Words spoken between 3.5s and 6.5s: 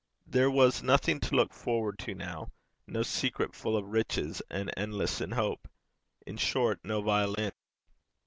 full of riches and endless in hope in